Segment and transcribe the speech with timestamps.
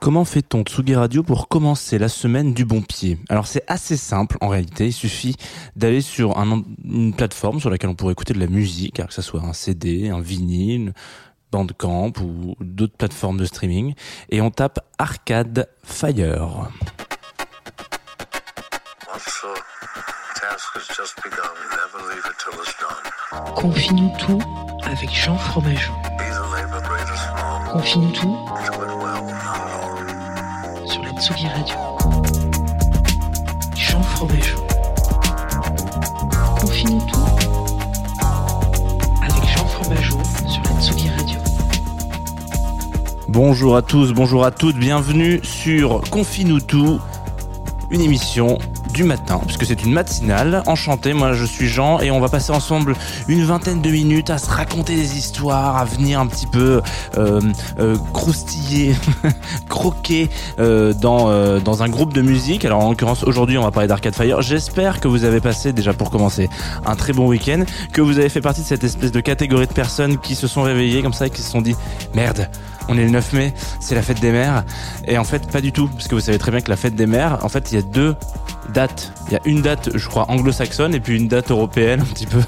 [0.00, 3.18] Comment fait-on Tsugi Radio pour commencer la semaine du bon pied?
[3.28, 5.34] Alors c'est assez simple en réalité, il suffit
[5.74, 9.22] d'aller sur un- une plateforme sur laquelle on pourrait écouter de la musique, que ce
[9.22, 10.92] soit un CD, un vinyle,
[11.50, 13.94] Bandcamp ou d'autres plateformes de streaming,
[14.30, 16.68] et on tape Arcade Fire.
[23.56, 24.40] Confine-nous tout
[24.84, 25.92] avec Jean Fromageau.
[27.72, 28.36] Confine-nous tout
[30.98, 31.76] sur la Tsugi Radio.
[33.76, 34.58] Jean Fromageau.
[36.60, 37.18] Confine-nous tout
[39.22, 41.38] avec Jean Fromageau sur la Tsugi Radio.
[43.28, 47.00] Bonjour à tous, bonjour à toutes, bienvenue sur Confine-nous tout,
[47.90, 48.58] une émission
[48.92, 50.62] du matin, puisque c'est une matinale.
[50.66, 52.94] Enchanté, moi je suis Jean et on va passer ensemble
[53.28, 56.80] une vingtaine de minutes à se raconter des histoires, à venir un petit peu
[57.16, 57.40] euh,
[57.78, 58.94] euh, croustiller,
[59.68, 62.64] croquer euh, dans, euh, dans un groupe de musique.
[62.64, 64.42] Alors en l'occurrence aujourd'hui on va parler d'Arcade Fire.
[64.42, 66.48] J'espère que vous avez passé déjà pour commencer
[66.86, 69.72] un très bon week-end, que vous avez fait partie de cette espèce de catégorie de
[69.72, 71.76] personnes qui se sont réveillées comme ça et qui se sont dit
[72.14, 72.48] merde
[72.88, 74.64] on est le 9 mai, c'est la fête des mères.
[75.06, 76.94] Et en fait, pas du tout, parce que vous savez très bien que la fête
[76.94, 78.14] des mères, en fait, il y a deux
[78.72, 79.12] dates.
[79.28, 82.26] Il y a une date, je crois, anglo-saxonne et puis une date européenne, un petit
[82.26, 82.40] peu.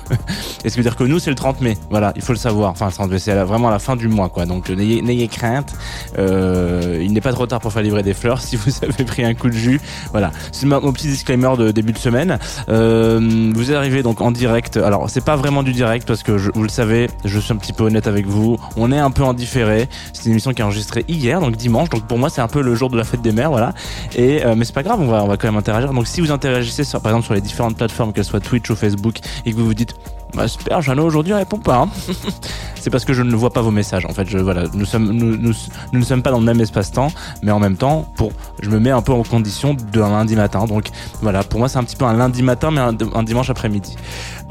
[0.64, 1.76] Et ce qui veut dire que nous, c'est le 30 mai.
[1.90, 2.70] Voilà, il faut le savoir.
[2.70, 4.46] Enfin, le 30 mai, c'est vraiment la fin du mois, quoi.
[4.46, 5.74] Donc, n'ayez crainte.
[6.18, 9.24] Euh, il n'est pas trop tard pour faire livrer des fleurs si vous avez pris
[9.24, 9.80] un coup de jus.
[10.10, 12.38] Voilà, c'est mon petit disclaimer de début de semaine.
[12.68, 14.76] Euh, vous arrivez donc en direct.
[14.76, 17.72] Alors, c'est pas vraiment du direct parce que vous le savez, je suis un petit
[17.72, 18.58] peu honnête avec vous.
[18.76, 19.88] On est un peu en différé.
[20.12, 21.88] C'est une émission qui est enregistrée hier, donc dimanche.
[21.88, 23.74] Donc pour moi, c'est un peu le jour de la fête des mères, voilà.
[24.14, 25.92] Et euh, mais c'est pas grave, on va on va quand même interagir.
[25.92, 28.76] Donc si vous interagissez sur, par exemple sur les différentes plateformes, qu'elles soient Twitch ou
[28.76, 29.94] Facebook, et que vous vous dites
[30.34, 31.78] bah super, Jeannot aujourd'hui répond pas.
[31.78, 31.88] hein.
[32.76, 34.06] c'est parce que je ne vois pas vos messages.
[34.06, 35.52] En fait, voilà, nous sommes nous, nous,
[35.92, 37.08] ne sommes pas dans le même espace-temps,
[37.42, 38.30] mais en même temps, pour
[38.62, 40.66] je me mets un peu en condition d'un lundi matin.
[40.66, 40.90] Donc
[41.20, 43.96] voilà, pour moi c'est un petit peu un lundi matin, mais un dimanche après-midi.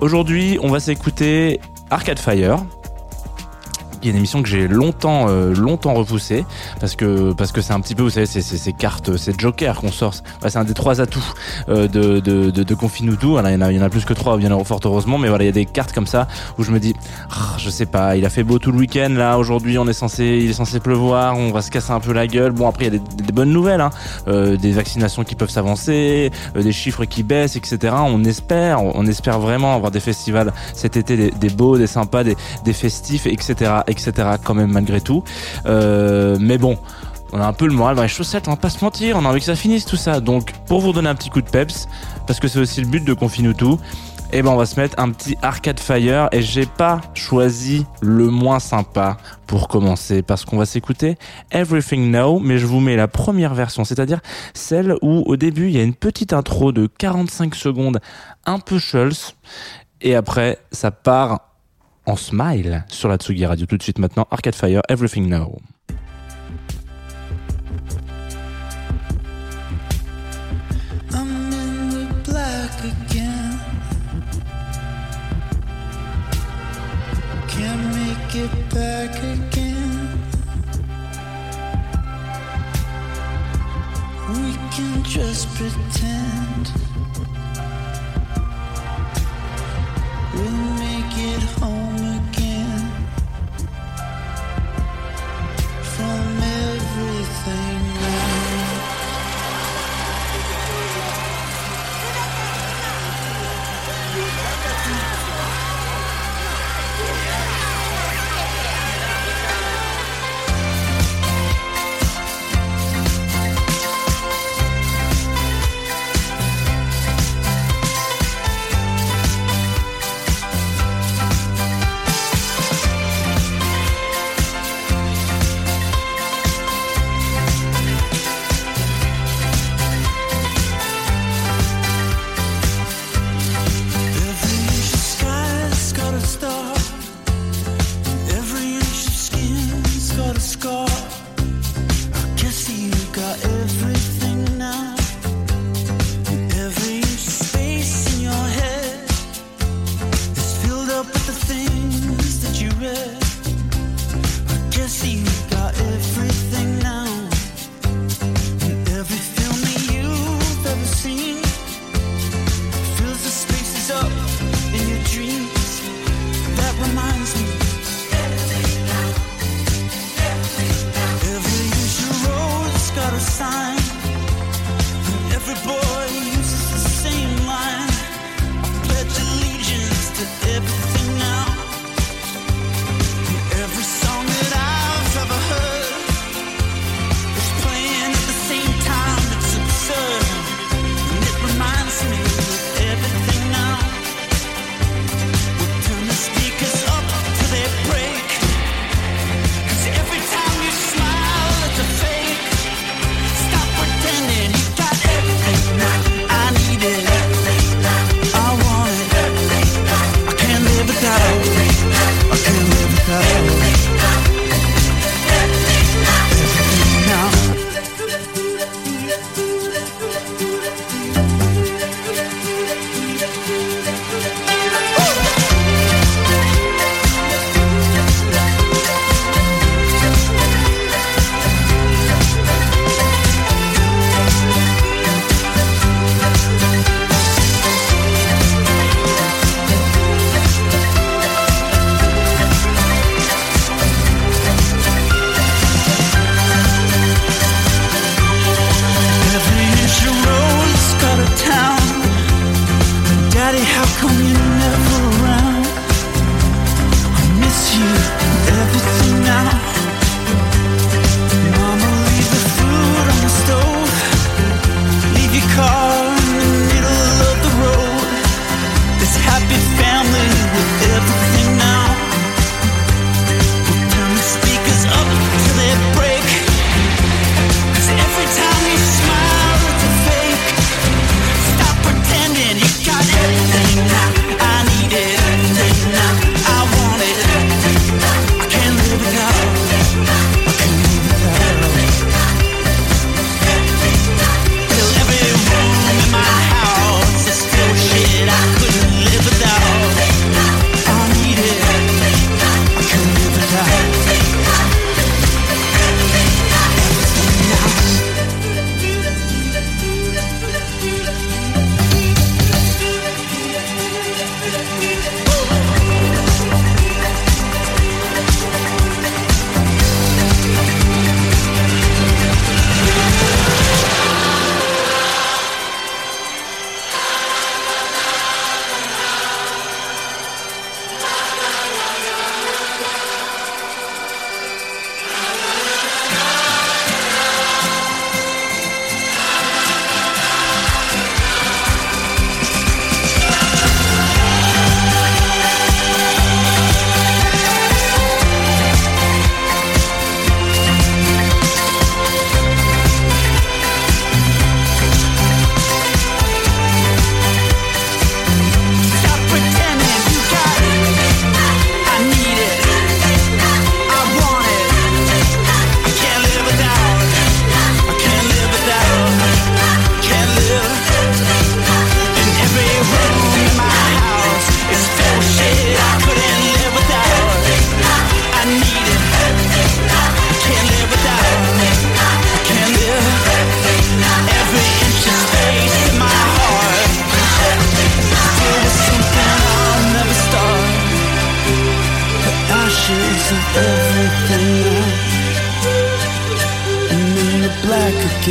[0.01, 2.57] Aujourd'hui, on va s'écouter Arcade Fire
[3.99, 6.45] qui est une émission que j'ai longtemps euh, longtemps repoussée
[6.79, 9.79] parce que parce que c'est un petit peu vous savez c'est ces cartes c'est Joker
[9.79, 11.33] qu'on sort Ouais, c'est un des trois atouts
[11.69, 13.89] euh, de de de, de Confinutu voilà il y en a il y en a
[13.89, 16.27] plus que trois bien fort heureusement mais voilà il y a des cartes comme ça
[16.57, 16.95] où je me dis
[17.29, 19.93] Ah, je sais pas il a fait beau tout le week-end là aujourd'hui on est
[19.93, 22.85] censé il est censé pleuvoir on va se casser un peu la gueule bon après
[22.85, 23.91] il y a des, des bonnes nouvelles hein.
[24.27, 29.05] Euh, des vaccinations qui peuvent s'avancer euh, des chiffres qui baissent etc on espère on
[29.05, 33.25] espère vraiment avoir des festivals cet été des, des beaux des sympas des des festifs,
[33.25, 34.11] etc., etc.,
[34.43, 35.23] quand même malgré tout.
[35.65, 36.77] Euh, mais bon,
[37.31, 39.25] on a un peu le moral dans les chaussettes, on va pas se mentir, on
[39.25, 40.19] a envie que ça finisse tout ça.
[40.19, 41.87] Donc, pour vous donner un petit coup de peps,
[42.25, 43.77] parce que c'est aussi le but de Confinutu,
[44.31, 48.29] eh ben on va se mettre un petit Arcade Fire et j'ai pas choisi le
[48.29, 49.17] moins sympa
[49.47, 51.17] pour commencer parce qu'on va s'écouter
[51.51, 54.19] Everything Now mais je vous mets la première version c'est-à-dire
[54.53, 57.99] celle où au début il y a une petite intro de 45 secondes
[58.45, 59.35] un peu Schulz
[60.01, 61.48] et après ça part
[62.09, 63.65] en smile sur la Tsugi Radio.
[63.65, 65.59] Tout de suite maintenant Arcade Fire Everything Now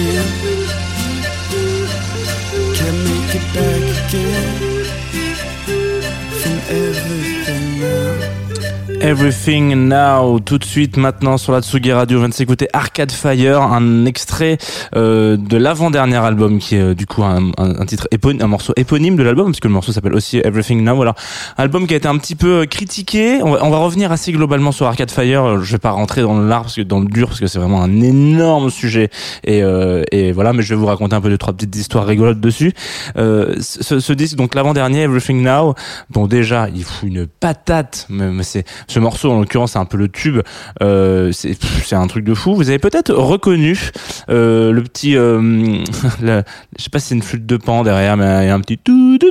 [0.06, 0.47] back
[9.08, 13.10] Everything Now, tout de suite maintenant sur la Tsugi Radio, on vient de s'écouter Arcade
[13.10, 14.58] Fire, un extrait
[14.96, 17.40] euh, de l'avant-dernier album qui est euh, du coup un,
[17.86, 20.94] titre éponyme, un morceau éponyme de l'album, parce que le morceau s'appelle aussi Everything Now.
[20.94, 21.14] Voilà,
[21.56, 23.40] album qui a été un petit peu euh, critiqué.
[23.42, 25.42] On va, on va revenir assez globalement sur Arcade Fire.
[25.42, 27.58] Euh, Je vais pas rentrer dans le parce que dans le dur, parce que c'est
[27.58, 29.08] vraiment un énorme sujet.
[29.42, 32.04] Et, euh, et voilà, mais je vais vous raconter un peu deux trois petites histoires
[32.04, 32.74] rigolotes dessus.
[33.16, 35.74] Euh, ce, ce disque, donc l'avant-dernier Everything Now,
[36.10, 38.66] bon déjà il fout une patate, mais, mais c'est
[38.98, 40.40] ce morceau en l'occurrence c'est un peu le tube
[40.82, 42.56] euh, c'est un truc de fou.
[42.56, 43.78] Vous avez peut-être reconnu
[44.28, 45.40] euh, le petit euh,
[46.20, 46.42] je
[46.82, 48.76] sais pas si c'est une flûte de pan derrière mais il y a un petit
[48.76, 49.30] tout tout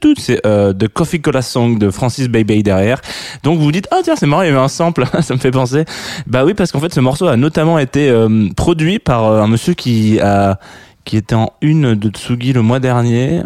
[0.00, 3.00] tout c'est The Coffee Cola Song de Francis Baby derrière.
[3.44, 5.04] Donc vous vous dites ah tiens c'est marrant il y avait un sample.
[5.22, 5.84] Ça me fait penser.
[6.26, 8.12] Bah oui parce qu'en fait ce morceau a notamment été
[8.56, 10.58] produit par un monsieur qui a
[11.04, 13.42] qui était en une de Tsugi le mois dernier,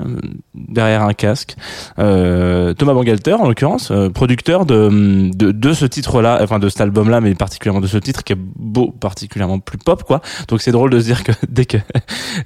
[0.54, 1.56] derrière un casque.
[1.98, 6.80] Euh, Thomas Bangalter, en l'occurrence, euh, producteur de, de, de ce titre-là, enfin de cet
[6.80, 10.20] album-là, mais particulièrement de ce titre qui est beau, particulièrement plus pop, quoi.
[10.48, 11.78] Donc c'est drôle de se dire que dès que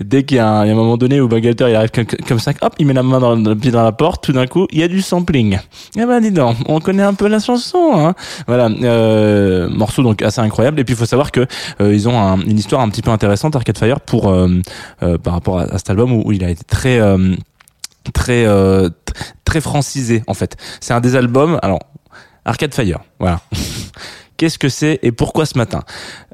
[0.04, 1.90] dès qu'il y, y a un moment donné où Bangalter il arrive
[2.26, 4.46] comme, ça, hop, il met la main dans le pied dans la porte, tout d'un
[4.46, 5.58] coup, il y a du sampling.
[5.96, 8.14] Eh ben dis donc, on connaît un peu la chanson, hein.
[8.46, 10.80] Voilà, euh, morceau donc assez incroyable.
[10.80, 11.46] Et puis il faut savoir que
[11.80, 14.48] euh, ils ont un- une histoire un petit peu intéressante Arcade Fire pour euh,
[15.18, 17.34] par rapport à, à cet album où, où il a été très euh,
[18.12, 18.88] très euh,
[19.44, 20.56] très francisé en fait.
[20.80, 21.58] C'est un des albums.
[21.62, 21.80] Alors
[22.44, 23.40] Arcade Fire, voilà.
[24.40, 25.82] Qu'est-ce que c'est et pourquoi ce matin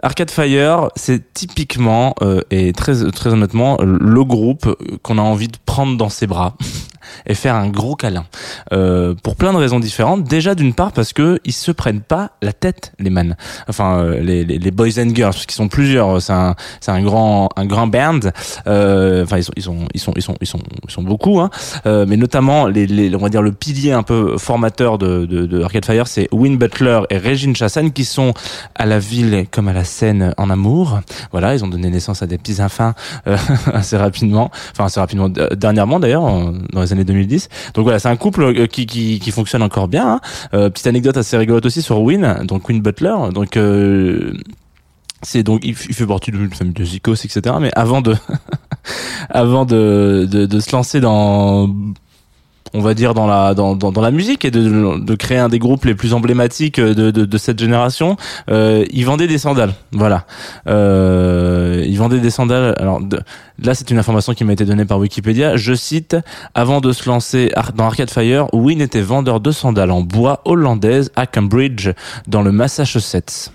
[0.01, 5.57] Arcade Fire, c'est typiquement euh, et très très honnêtement le groupe qu'on a envie de
[5.67, 6.55] prendre dans ses bras
[7.27, 8.25] et faire un gros câlin
[8.73, 10.25] euh, pour plein de raisons différentes.
[10.25, 13.37] Déjà d'une part parce que ils se prennent pas la tête les man,
[13.69, 16.23] enfin euh, les, les, les boys and girls parce qu'ils sont plusieurs.
[16.23, 18.21] C'est un c'est un grand un grand band.
[18.69, 21.41] Euh, Enfin ils sont ils sont ils sont ils sont ils sont ils sont beaucoup,
[21.41, 21.51] hein.
[21.87, 25.47] Euh, mais notamment les, les on va dire le pilier un peu formateur de de,
[25.47, 28.35] de Arcade Fire, c'est Win Butler et Regine Chassan qui sont
[28.75, 31.01] à la ville comme à la scène en amour.
[31.33, 32.93] Voilà, ils ont donné naissance à des petits enfants
[33.27, 33.37] euh,
[33.73, 36.23] assez rapidement, enfin assez rapidement dernièrement d'ailleurs
[36.73, 37.49] dans les années 2010.
[37.75, 40.07] Donc voilà, c'est un couple euh, qui, qui, qui fonctionne encore bien.
[40.07, 40.21] hein.
[40.55, 43.15] Euh, petite anecdote assez rigolote aussi sur Win, donc Win Butler.
[43.33, 44.35] Donc euh,
[45.23, 47.57] c'est donc il, il fait partie d'une famille de zikos, etc.
[47.61, 48.15] Mais avant de
[49.31, 51.69] avant de, de, de se lancer dans
[52.77, 55.85] on va dire dans la dans, dans, la musique et de, créer un des groupes
[55.85, 58.17] les plus emblématiques de, de, de cette génération
[58.51, 59.73] euh, ils vendaient des sandales.
[59.93, 60.27] Voilà.
[60.69, 62.75] Euh, ils vendaient des sandales.
[62.79, 63.01] Alors
[63.59, 65.57] là c'est une information qui m'a été donnée par Wikipédia.
[65.57, 66.17] Je cite
[66.55, 71.11] avant de se lancer dans Arcade Fire Win était vendeur de sandales en bois hollandaise
[71.17, 71.91] à Cambridge
[72.27, 73.51] dans le Massachusetts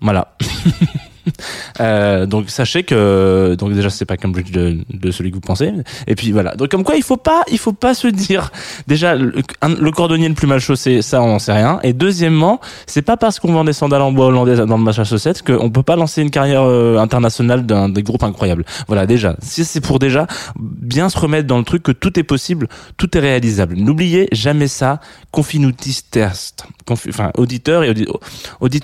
[0.00, 0.36] voilà
[1.80, 5.72] Euh, donc sachez que donc déjà c'est pas Cambridge de, de celui que vous pensez.
[6.08, 6.56] Et puis voilà.
[6.56, 8.50] Donc comme quoi il faut pas il faut pas se dire
[8.88, 9.32] déjà le,
[9.62, 11.78] le cordonnier le plus mal chaussé ça on en sait rien.
[11.84, 15.42] Et deuxièmement c'est pas parce qu'on vend des sandales en bois hollandais dans le Massachusetts
[15.42, 18.64] qu'on peut pas lancer une carrière euh, internationale d'un des groupes incroyables.
[18.88, 19.36] Voilà déjà.
[19.40, 20.26] Si c'est pour déjà
[20.58, 22.66] bien se remettre dans le truc que tout est possible
[22.96, 23.76] tout est réalisable.
[23.76, 25.00] N'oubliez jamais ça.
[25.30, 28.80] Confinutis test Confi- enfin auditeur et audi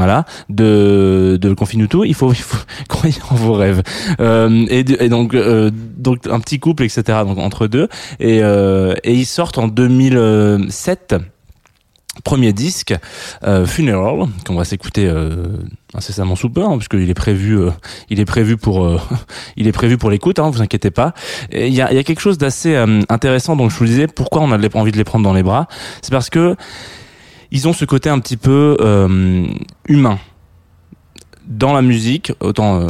[0.00, 0.24] voilà.
[0.48, 3.82] De de Confinuto il faut il faut croire en vos rêves.
[4.20, 7.88] Euh, et, euh, donc un petit couple etc donc entre deux.
[8.18, 11.16] Et euh, ils sortent en 2007
[12.24, 12.94] premier disque
[13.66, 15.10] Funeral qu'on va s'écouter
[15.94, 17.58] incessamment sous peu hein, parce qu'il est prévu
[18.10, 19.00] il est prévu pour
[19.56, 21.14] il est prévu pour l'écoute hein, vous inquiétez pas.
[21.52, 22.74] Il y a y a quelque chose d'assez
[23.08, 25.68] intéressant donc je vous disais pourquoi on a envie de les prendre dans les bras.
[26.02, 26.56] C'est parce que
[27.50, 29.46] ils ont ce côté un petit peu euh,
[29.88, 30.18] humain
[31.50, 32.86] dans la musique, autant euh,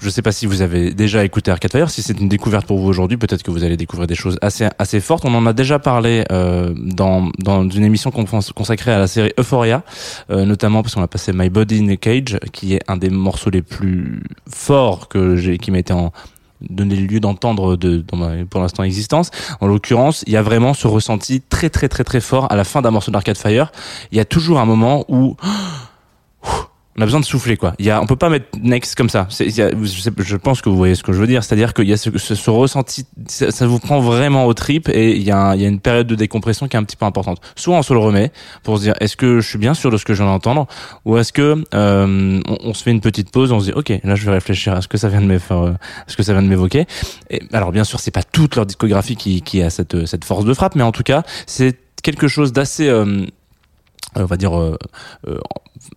[0.00, 2.78] je sais pas si vous avez déjà écouté Arcade Fire, si c'est une découverte pour
[2.78, 5.24] vous aujourd'hui, peut-être que vous allez découvrir des choses assez assez fortes.
[5.24, 9.82] On en a déjà parlé euh, dans dans une émission consacrée à la série Euphoria,
[10.30, 13.10] euh, notamment parce qu'on a passé My Body in a Cage, qui est un des
[13.10, 16.12] morceaux les plus forts que j'ai qui m'a été en
[16.60, 19.30] donné lieu d'entendre de dans ma pour l'instant existence.
[19.60, 22.64] En l'occurrence, il y a vraiment ce ressenti très très très très fort à la
[22.64, 23.72] fin d'un morceau d'Arcade Fire.
[24.12, 25.36] Il y a toujours un moment où
[26.98, 27.74] on a besoin de souffler quoi.
[27.78, 29.26] Il y a, on peut pas mettre next comme ça.
[29.30, 31.88] C'est, y a- je, pense que vous voyez ce que je veux dire, c'est-à-dire qu'il
[31.88, 35.54] y a ce, ce, ressenti, ça, vous prend vraiment au trip et il y, a
[35.54, 37.40] il y a une période de décompression qui est un petit peu importante.
[37.54, 38.32] Soit on se le remet
[38.64, 40.66] pour se dire est-ce que je suis bien sûr de ce que je viens d'entendre,
[41.04, 44.16] ou est-ce que euh, on, se fait une petite pause, on se dit ok là
[44.16, 45.72] je vais réfléchir à ce que ça vient de faire, euh,
[46.08, 46.86] ce que ça vient de m'évoquer.
[47.30, 50.44] Et alors bien sûr c'est pas toute leur discographie qui, qui a cette cette force
[50.44, 53.26] de frappe, mais en tout cas c'est quelque chose d'assez euh,
[54.16, 54.76] on va dire euh,
[55.26, 55.38] euh,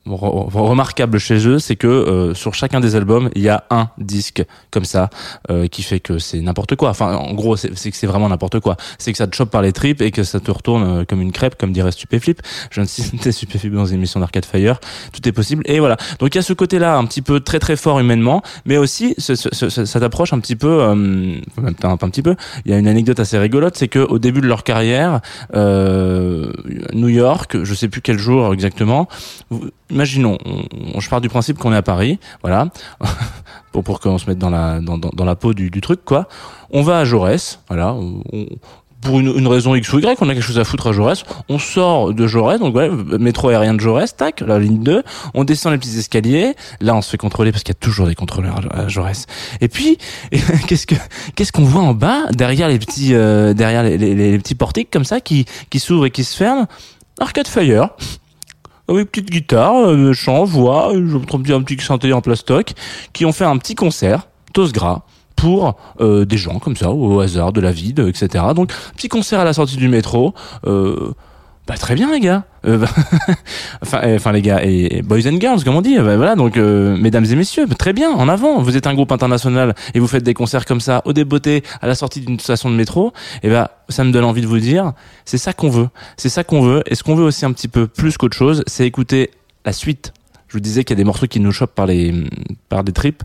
[0.07, 3.89] re- remarquable chez eux, c'est que euh, sur chacun des albums, il y a un
[3.97, 5.09] disque comme ça
[5.50, 6.89] euh, qui fait que c'est n'importe quoi.
[6.89, 8.77] Enfin, en gros, c'est que c'est vraiment n'importe quoi.
[8.97, 11.21] C'est que ça te chope par les tripes et que ça te retourne euh, comme
[11.21, 12.41] une crêpe, comme dirait Stupéflip.
[12.69, 14.79] Je de citer Stupéflip dans une émission d'Arcade Fire.
[15.13, 15.63] Tout est possible.
[15.65, 15.97] Et voilà.
[16.19, 19.13] Donc il y a ce côté-là un petit peu très très fort humainement, mais aussi
[19.17, 21.35] ce, ce- ce- ça t'approche un petit peu, euh,
[21.83, 22.35] un, un petit peu.
[22.65, 25.21] Il y a une anecdote assez rigolote, c'est que au début de leur carrière,
[25.55, 26.51] euh,
[26.93, 29.07] New York, je sais plus quel jour exactement.
[29.90, 30.63] Imaginons, on-
[30.96, 32.68] on- je pars du principe qu'on est à Paris, voilà,
[33.74, 36.06] pour pour qu'on se mette dans la dans, dans, dans la peau du, du truc
[36.06, 36.28] quoi.
[36.72, 37.94] On va à Jaurès, voilà.
[37.94, 38.24] on-
[39.01, 41.24] pour une, une raison X ou Y, on a quelque chose à foutre à Jaurès,
[41.50, 42.88] on sort de Jaurès, donc ouais,
[43.18, 45.01] métro aérien de Jaurès, tac, la ligne 2,
[45.34, 48.06] on descend les petits escaliers, là on se fait contrôler parce qu'il y a toujours
[48.06, 49.25] des contrôleurs à à Jaurès.
[49.60, 49.98] Et puis,
[50.68, 50.94] qu'est-ce que
[51.36, 54.92] qu'est-ce qu'on voit en bas, derrière les petits euh, derrière les, les- les petits portiques
[54.92, 56.68] comme ça qui qui s'ouvrent et qui se ferment?
[57.20, 57.90] Arcade Fire
[58.95, 62.74] avec petite guitare, euh, chant, voix, euh, je me trompe un petit synthé en plastoc,
[63.13, 65.03] qui ont fait un petit concert, tos gras,
[65.36, 68.45] pour euh, des gens comme ça, au hasard de la vie, etc.
[68.55, 70.36] Donc, petit concert à la sortie du métro.
[70.67, 71.13] Euh,
[71.68, 72.44] bah très bien les gars.
[72.65, 72.88] Euh, bah,
[73.82, 75.98] enfin, euh, enfin les gars et, boys and girls comme on dit.
[75.98, 78.62] Bah, voilà donc euh, mesdames et messieurs, bah, très bien en avant.
[78.62, 81.88] Vous êtes un groupe international et vous faites des concerts comme ça au débeauté à
[81.88, 83.13] la sortie d'une station de métro.
[83.44, 84.94] Et ben ça me donne envie de vous dire,
[85.25, 85.89] c'est ça qu'on veut.
[86.18, 86.84] C'est ça qu'on veut.
[86.88, 89.30] Et ce qu'on veut aussi un petit peu plus qu'autre chose, c'est écouter
[89.63, 90.13] la suite.
[90.48, 92.13] Je vous disais qu'il y a des morceaux qui nous chopent par les
[92.70, 93.24] par des tripes.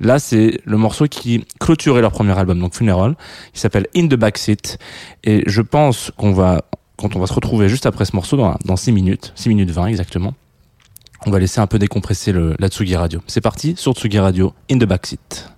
[0.00, 3.16] Là, c'est le morceau qui clôturait leur premier album, donc Funeral.
[3.54, 4.78] Il s'appelle In the Backseat.
[5.24, 6.62] Et je pense qu'on va,
[6.98, 9.70] quand on va se retrouver juste après ce morceau, dans, dans 6 minutes, 6 minutes
[9.70, 10.34] 20 exactement,
[11.26, 13.20] on va laisser un peu décompresser le, la Tsugi Radio.
[13.26, 15.52] C'est parti sur Tsugi Radio, In the Backseat.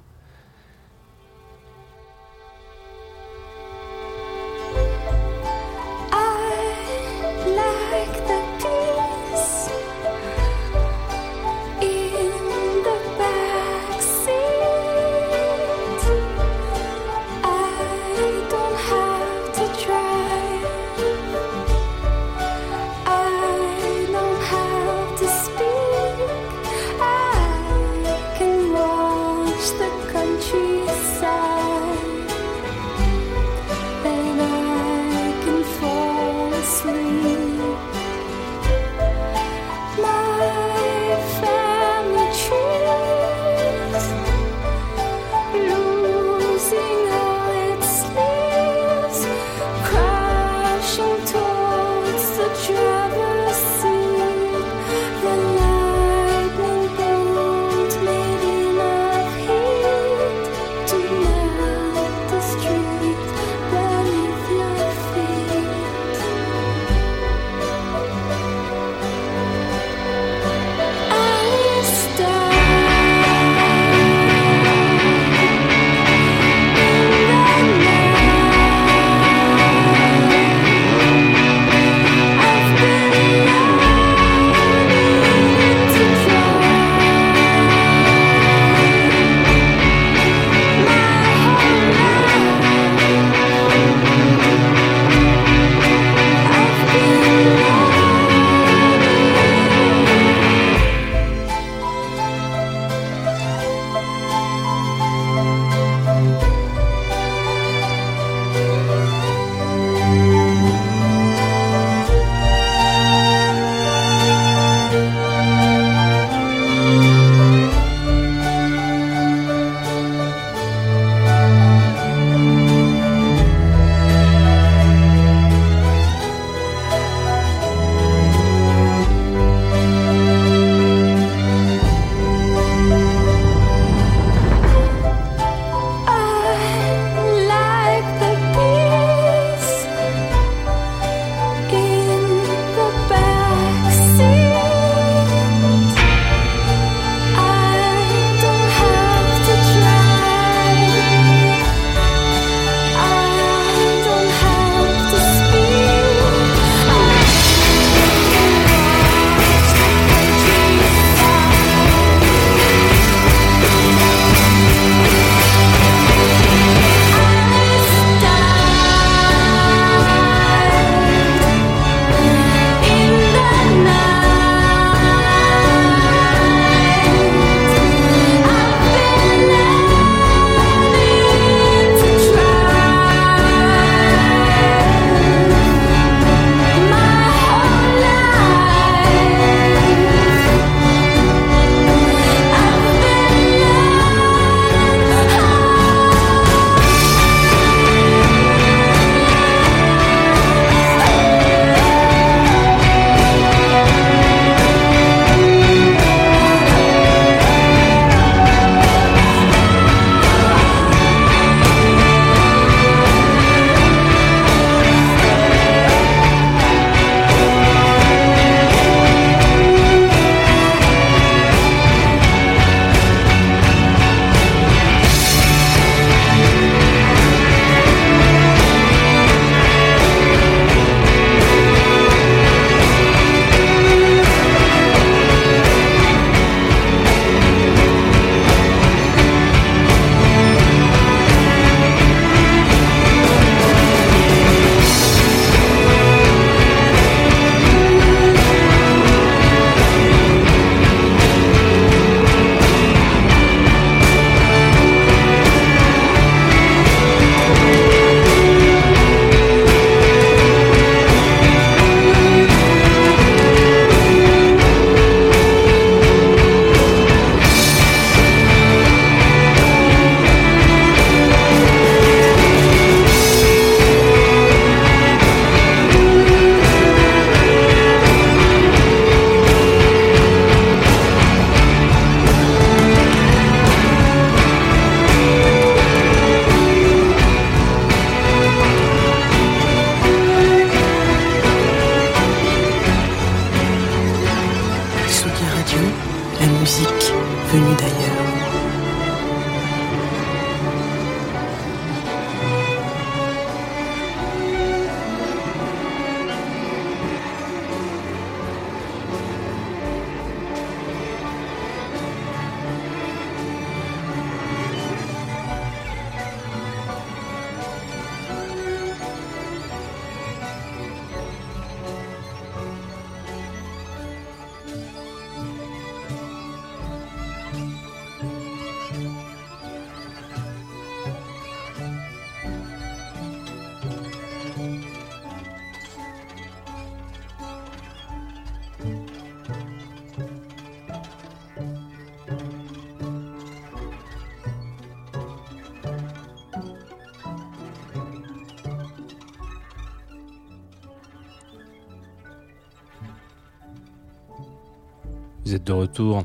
[355.50, 356.22] Vous êtes de retour,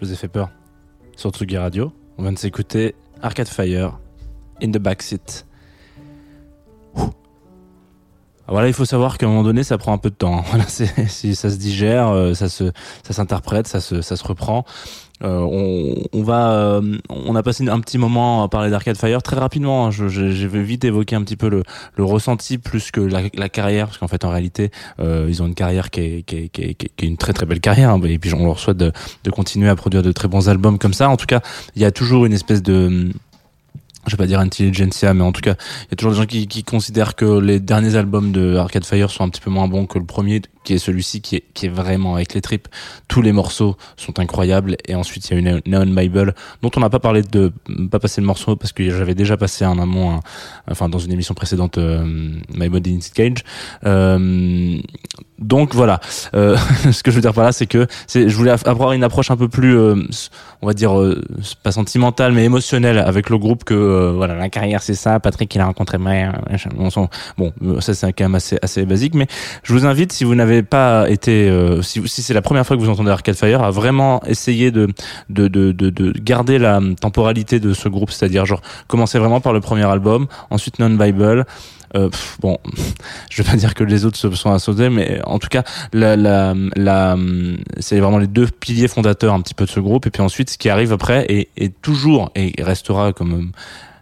[0.00, 0.50] je vous ai fait peur.
[1.14, 4.00] Sur Tsugi Radio, on vient de s'écouter Arcade Fire,
[4.60, 5.45] In the Backseat.
[8.56, 10.42] Voilà, il faut savoir qu'à un moment donné, ça prend un peu de temps.
[10.50, 12.64] Voilà, si ça se digère, euh, ça se,
[13.06, 14.64] ça s'interprète, ça se, ça se reprend.
[15.22, 19.22] Euh, on, on va, euh, on a passé un petit moment à parler d'Arcade Fire
[19.22, 19.86] très rapidement.
[19.86, 19.90] hein.
[19.90, 21.64] Je, je, vais vite évoquer un petit peu le,
[21.96, 25.46] le ressenti plus que la, la carrière, parce qu'en fait, en réalité, euh, ils ont
[25.46, 27.44] une carrière qui est, qui est, qui est, qui est- qui est une très très
[27.44, 27.90] belle carrière.
[27.90, 28.00] hein.
[28.04, 28.90] Et puis, on leur souhaite de,
[29.24, 31.10] de continuer à produire de très bons albums comme ça.
[31.10, 31.40] En tout cas,
[31.76, 33.10] il y a toujours une espèce de
[34.06, 36.26] je vais pas dire intelligentsia, mais en tout cas, il y a toujours des gens
[36.26, 39.68] qui, qui considèrent que les derniers albums de Arcade Fire sont un petit peu moins
[39.68, 42.68] bons que le premier, qui est celui-ci, qui est, qui est vraiment avec les tripes.
[43.08, 44.76] Tous les morceaux sont incroyables.
[44.88, 47.52] Et ensuite, il y a une Neon Bible, dont on n'a pas parlé de,
[47.90, 50.20] pas passé le morceau, parce que j'avais déjà passé en amont,
[50.70, 52.04] enfin, dans une émission précédente, euh,
[52.54, 53.44] My Body in Cage.
[53.86, 54.78] Euh,
[55.38, 56.00] donc voilà,
[56.34, 56.56] Euh,
[56.92, 59.30] ce que je veux dire par là, c'est que je voulais av- avoir une approche
[59.30, 60.92] un peu plus, on va dire,
[61.62, 65.20] pas sentimentale, mais émotionnelle avec le groupe que voilà, la carrière c'est ça.
[65.20, 65.98] Patrick il a rencontré
[66.90, 69.26] s'en- bon, ça c'est quand même assez assez basique, mais
[69.62, 72.82] je vous invite si vous n'avez pas été, euh, si, c'est la première fois que
[72.82, 74.88] vous entendez Arcade Fire, à vraiment essayer de
[75.28, 79.52] de de de, de garder la temporalité de ce groupe, c'est-à-dire genre commencer vraiment par
[79.52, 81.46] le premier album, ensuite Non Bible.
[81.94, 82.58] Euh, pff, bon,
[83.30, 86.16] je vais pas dire que les autres se sont assaudés, mais en tout cas, la,
[86.16, 87.16] la, la,
[87.78, 90.06] c'est vraiment les deux piliers fondateurs un petit peu de ce groupe.
[90.06, 93.52] Et puis ensuite, ce qui arrive après est, toujours et restera comme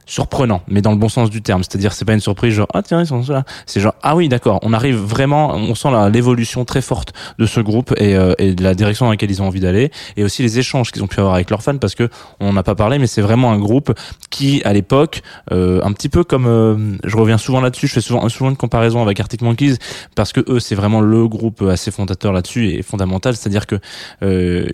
[0.06, 1.62] surprenant, mais dans le bon sens du terme.
[1.62, 3.44] C'est-à-dire, c'est pas une surprise genre ah tiens ils sont là.
[3.66, 7.60] C'est genre ah oui d'accord, on arrive vraiment, on sent l'évolution très forte de ce
[7.60, 10.42] groupe et, euh, et de la direction dans laquelle ils ont envie d'aller, et aussi
[10.42, 12.08] les échanges qu'ils ont pu avoir avec leurs fans parce que
[12.40, 13.92] on n'en a pas parlé, mais c'est vraiment un groupe
[14.30, 18.00] qui à l'époque, euh, un petit peu comme, euh, je reviens souvent là-dessus, je fais
[18.00, 19.76] souvent souvent une comparaison avec Arctic Monkeys
[20.14, 23.76] parce que eux c'est vraiment le groupe assez fondateur là-dessus et fondamental, c'est-à-dire que
[24.22, 24.66] euh,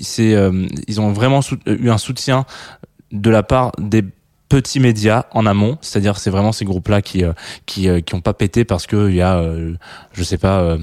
[0.00, 2.44] c'est euh, ils ont vraiment eu un soutien
[3.12, 4.04] de la part des
[4.48, 7.32] petits médias en amont, c'est-à-dire c'est vraiment ces groupes-là qui euh,
[7.66, 9.74] qui euh, qui ont pas pété parce que il y a euh,
[10.12, 10.76] je sais pas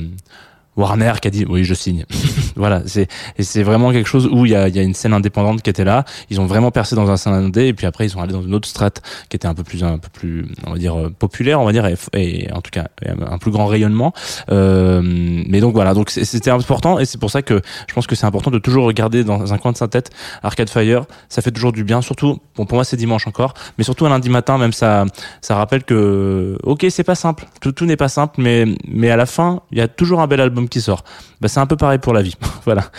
[0.77, 2.05] Warner qui a dit oui je signe.
[2.55, 3.07] voilà, c'est
[3.37, 5.69] et c'est vraiment quelque chose où il y a y a une scène indépendante qui
[5.69, 8.21] était là, ils ont vraiment percé dans un scène indé et puis après ils sont
[8.21, 10.77] allés dans une autre strate qui était un peu plus un peu plus on va
[10.77, 14.13] dire euh, populaire, on va dire et, en tout cas un plus grand rayonnement.
[14.51, 18.15] Euh, mais donc voilà, donc c'était important et c'est pour ça que je pense que
[18.15, 20.11] c'est important de toujours regarder dans un coin de sa tête
[20.43, 23.83] Arcade Fire, ça fait toujours du bien, surtout bon pour moi c'est dimanche encore, mais
[23.83, 25.05] surtout un lundi matin même ça
[25.41, 29.17] ça rappelle que ok c'est pas simple, tout, tout n'est pas simple, mais mais à
[29.17, 31.03] la fin il y a toujours un bel album qui sort.
[31.41, 32.89] Bah c'est un peu pareil pour la vie, voilà.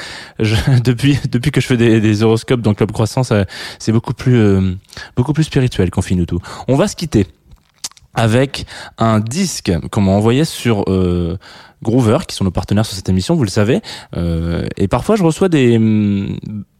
[0.85, 3.47] Depuis depuis que je fais des, horoscopes dans Club Croissant, ça-
[3.79, 4.75] c'est beaucoup plus euh,
[5.17, 6.41] beaucoup plus spirituel qu'on finit tout.
[6.69, 7.27] On va se quitter
[8.15, 8.67] avec
[8.99, 11.37] un disque qu'on m'a envoyé sur euh,
[11.83, 13.83] Groover, qui sont nos partenaires sur cette émission, vous le savez.
[14.17, 15.79] Euh, et parfois, je reçois des,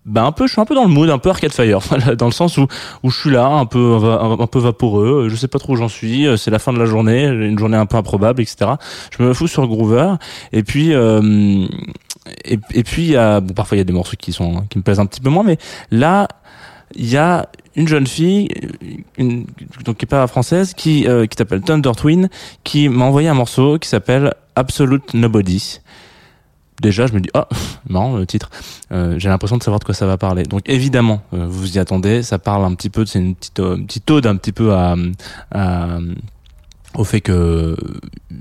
[0.07, 1.81] bah un peu, je suis un peu dans le mood, un peu Arcade Fire,
[2.17, 2.67] dans le sens où
[3.03, 5.89] où je suis là, un peu un, peu vaporeux, je sais pas trop où j'en
[5.89, 8.73] suis, euh, c'est la fin de la journée, une journée un peu improbable, etc.
[9.17, 10.15] Je me fous sur Groover,
[10.53, 11.67] et puis euh,
[12.45, 15.07] et, puis bon, parfois il y a des morceaux qui sont qui me plaisent un
[15.07, 15.59] petit peu moins, mais
[15.91, 16.29] là
[16.95, 18.49] il y a une jeune fille,
[19.19, 19.47] une,
[19.85, 22.29] donc qui est pas française, qui euh, qui s'appelle Thunder Twin,
[22.65, 25.81] qui m'a envoyé un morceau qui s'appelle Absolute Nobody.
[26.83, 27.43] Déjà, je me dis, oh,
[27.89, 28.51] marrant le titre.
[28.93, 30.43] Euh, J'ai l'impression de savoir de quoi ça va parler.
[30.45, 32.23] Donc évidemment, euh, vous y attendez.
[32.23, 34.95] Ça parle un petit peu, c'est une petite, euh, petite ode un petit peu à
[36.97, 37.77] au fait que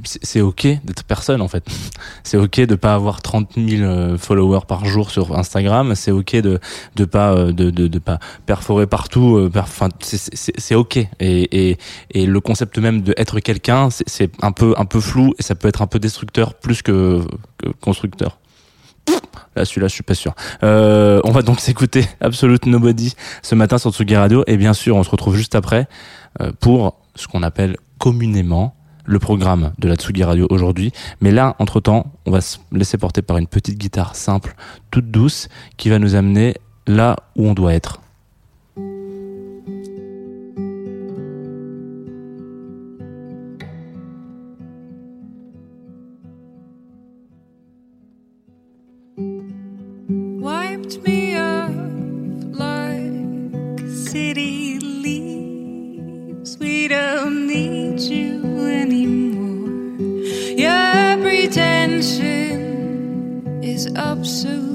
[0.03, 1.65] c'est ok d'être personne en fait.
[2.23, 5.93] C'est ok de pas avoir 30 000 euh, followers par jour sur Instagram.
[5.95, 6.59] C'est ok de
[6.95, 9.37] de pas euh, de, de de pas perforer partout.
[9.37, 10.97] euh, Enfin, c'est ok.
[10.97, 11.77] Et et
[12.11, 15.55] et le concept même de être quelqu'un, c'est un peu un peu flou et ça
[15.55, 17.21] peut être un peu destructeur plus que,
[17.57, 18.39] que constructeur.
[19.55, 20.33] Là, celui-là, je suis pas sûr.
[20.63, 23.13] Euh, on va donc s'écouter Absolute Nobody
[23.43, 24.43] ce matin sur Tsugi Radio.
[24.47, 25.87] Et bien sûr, on se retrouve juste après
[26.59, 30.91] pour ce qu'on appelle communément le programme de la Tsugi Radio aujourd'hui.
[31.21, 34.53] Mais là, entre-temps, on va se laisser porter par une petite guitare simple,
[34.91, 36.53] toute douce, qui va nous amener
[36.85, 37.99] là où on doit être.
[63.95, 64.74] Pretension is